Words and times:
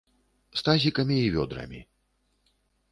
З 0.61 0.65
тазікамі 0.69 1.21
і 1.27 1.31
вёдрамі! 1.37 1.81